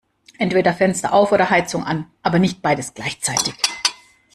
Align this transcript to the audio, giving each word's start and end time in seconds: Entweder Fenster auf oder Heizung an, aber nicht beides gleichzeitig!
Entweder 0.39 0.73
Fenster 0.73 1.13
auf 1.13 1.31
oder 1.31 1.51
Heizung 1.51 1.83
an, 1.83 2.07
aber 2.23 2.39
nicht 2.39 2.63
beides 2.63 2.95
gleichzeitig! 2.95 3.53